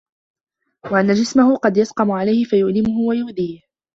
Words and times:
وَأَنَّ 0.91 1.13
جِسْمَهُ 1.13 1.55
قَدْ 1.55 1.77
يَسْقَمُ 1.77 2.11
عَلَيْهِ 2.11 2.43
فَيُؤْلِمُهُ 2.43 2.99
وَيُؤْذِيهِ 2.99 3.59